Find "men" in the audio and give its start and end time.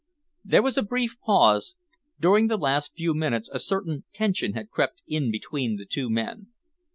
6.09-6.47